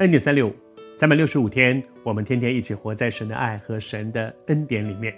[0.00, 0.54] 恩典三六五，
[0.96, 5.14] 三百六十五天，我们天天一起活在神的爱和神的恩典里面。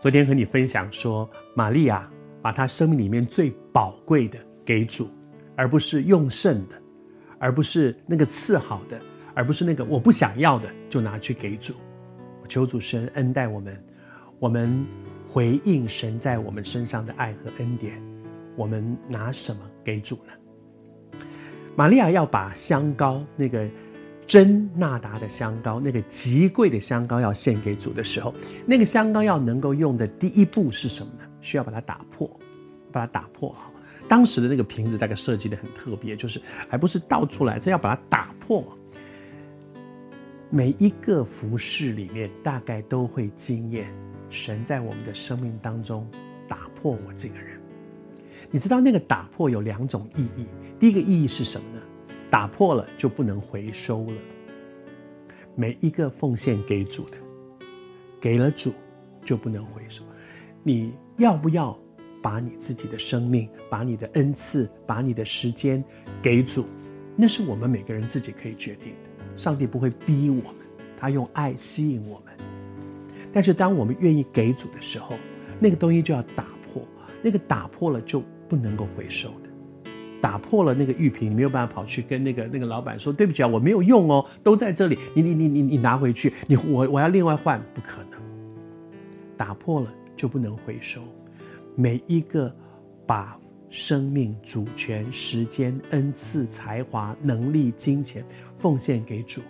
[0.00, 2.10] 昨天和你分享说，玛利亚
[2.42, 5.08] 把她生命里面最宝贵的给主，
[5.54, 6.74] 而不是用剩的，
[7.38, 9.00] 而不是那个次好的，
[9.34, 11.72] 而不是那个我不想要的就拿去给主。
[12.42, 13.84] 我求主神恩待我们，
[14.40, 14.84] 我们
[15.28, 18.02] 回应神在我们身上的爱和恩典，
[18.56, 20.32] 我们拿什么给主呢？
[21.76, 23.66] 玛利亚要把香膏，那个
[24.26, 28.34] 真纳达的香膏，那个极贵的香膏要献给主的时候，
[28.66, 31.24] 那个香膏要能够用的第一步是什么呢？
[31.40, 32.30] 需要把它打破，
[32.92, 33.70] 把它打破哈。
[34.08, 38.64] 当时的那个瓶子大概设计的很特别，就是还不是倒出来，这要把它打破。
[40.50, 43.88] 每一个服饰里面，大概都会经验
[44.28, 46.06] 神在我们的生命当中
[46.48, 47.49] 打破我这个人。
[48.50, 50.46] 你知道那个打破有两种意义。
[50.78, 51.80] 第一个意义是什么呢？
[52.30, 54.16] 打破了就不能回收了。
[55.54, 57.16] 每一个奉献给主的，
[58.20, 58.72] 给了主
[59.24, 60.04] 就不能回收。
[60.62, 61.78] 你要不要
[62.22, 65.82] 把你自己的生命、把你的恩赐、把你的时间
[66.22, 66.66] 给主？
[67.16, 69.36] 那是我们每个人自己可以决定的。
[69.36, 70.54] 上帝不会逼我们，
[70.96, 72.34] 他用爱吸引我们。
[73.32, 75.16] 但是当我们愿意给主的时候，
[75.60, 76.82] 那个东西就要打破，
[77.22, 79.48] 那个打破了就不能够回收的。
[80.20, 88.20] 打破了那个玉瓶，你没有办法跑去跟那个那个老板说对不起啊，我没有用哦，都在这里，你你你你你拿回去，你我我要另外换，不可能。
[89.36, 91.00] 打破了就不能回收。
[91.74, 92.54] 每一个
[93.06, 93.38] 把
[93.70, 98.22] 生命、主权、时间、恩赐、才华、能力、金钱
[98.58, 99.40] 奉献给主，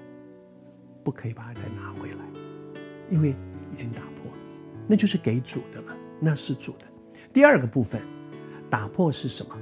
[1.03, 2.25] 不可以把它再拿回来，
[3.11, 4.39] 因为已经打破了，
[4.87, 6.85] 那就是给主的了，那是主的。
[7.33, 8.01] 第二个部分，
[8.71, 9.59] 打破是什么？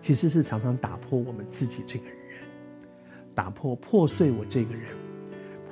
[0.00, 2.16] 其实是常常打破我们自己这个人，
[3.36, 4.82] 打破破碎我这个人，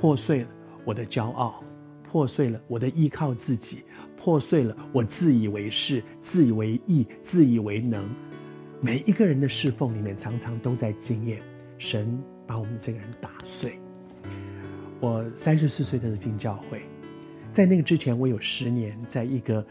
[0.00, 0.48] 破碎了
[0.84, 1.64] 我的骄傲，
[2.04, 3.82] 破碎了我的依靠自己，
[4.16, 8.08] 破碎了我自以为是、自以为义、自以为能。
[8.80, 11.42] 每一个人的侍奉里面，常常都在经验
[11.76, 12.16] 神
[12.46, 13.80] 把我们这个人打碎。
[15.00, 16.82] 我三十四岁的进教会，
[17.52, 19.66] 在那个之前，我有十年在一个。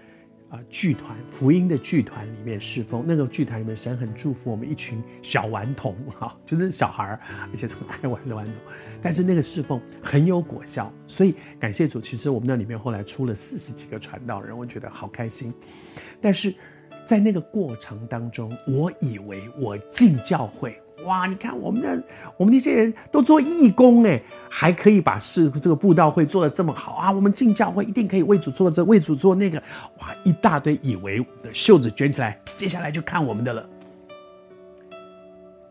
[0.49, 7.19] 啊，剧团福音的剧团里面侍奉，那个剧团里面神很祝福我们一群小顽童 哈，就是小孩儿，
[7.51, 8.55] 而且很爱玩的顽童。
[9.01, 12.01] 但是那个侍奉很有果效，所以感谢主。
[12.01, 15.53] 其实我们那里面后来出了四十几个传道人，我觉得好开心。
[16.19, 16.53] 但是
[17.05, 20.81] 在那个过程当中，我以为我进教会。
[21.05, 21.25] 哇！
[21.27, 22.03] 你看我们的
[22.37, 27.11] 我们那些人都做义工哎，还可以把事这个布道会做得这么好啊！
[27.11, 29.61] 我们进教会一定可以为主做这为主做那个，
[29.99, 30.13] 哇！
[30.23, 33.65] 一大堆以为的袖子卷起来，接下来就看我们的了。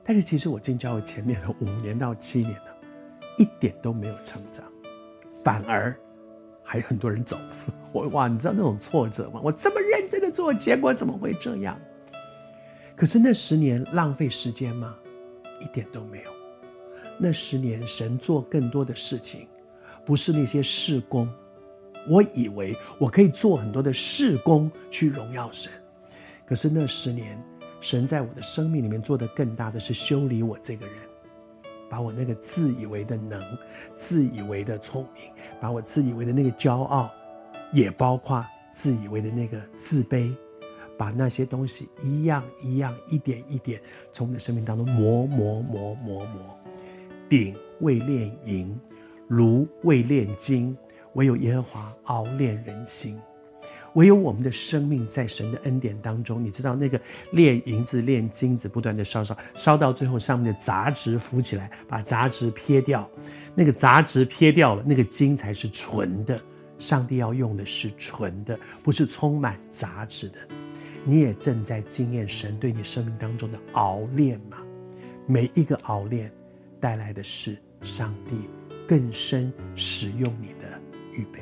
[0.05, 2.89] 但是其实我进教会前面的五年到七年呢，
[3.37, 4.65] 一点都没有成长，
[5.45, 5.95] 反而
[6.63, 7.37] 还有很多人走。
[7.93, 8.29] 我哇！
[8.29, 9.41] 你知道那种挫折吗？
[9.43, 11.79] 我这么认真的做，结果怎么会这样？
[12.97, 14.95] 可是那十年浪费时间吗？
[15.61, 16.31] 一点都没有。
[17.19, 19.47] 那十年，神做更多的事情，
[20.05, 21.29] 不是那些事工。
[22.09, 25.71] 我以为我可以做很多的事工去荣耀神，
[26.47, 27.39] 可是那十年，
[27.81, 30.95] 神在我的生命里面做的更大的是修理我这个人，
[31.91, 33.43] 把我那个自以为的能、
[33.95, 35.25] 自以为的聪明，
[35.61, 37.11] 把我自以为的那个骄傲，
[37.73, 38.43] 也包括
[38.73, 40.33] 自以为的那个自卑。
[40.99, 43.81] 把那些东西一样一样、一点一点
[44.13, 46.59] 从你的生命当中磨磨磨磨磨。
[47.29, 48.79] 鼎为炼银，
[49.29, 50.77] 炉为炼金，
[51.13, 53.17] 唯有耶和华熬炼人心。
[53.95, 57.01] 唯有我们的生命在神的恩典当中，你知道那个
[57.33, 63.09] 炼银子、炼金子，不断的烧烧烧到最后，上面的杂质浮起来，把杂质撇掉。
[63.55, 66.41] 那个杂质撇掉了，那个金才是纯的。
[66.79, 70.39] 上帝要用的是纯的，不是充满杂质的。
[71.09, 74.59] 你也正在经验神对你生命当中的熬炼嘛？
[75.27, 76.31] 每一个熬炼
[76.79, 78.37] 带来的是上帝
[78.87, 80.79] 更深使用你的
[81.13, 81.41] 预备。